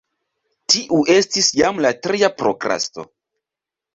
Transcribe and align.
Tiu 0.75 1.01
estis 1.15 1.49
jam 1.59 1.83
la 1.87 1.93
tria 2.07 2.31
prokrasto. 2.39 3.05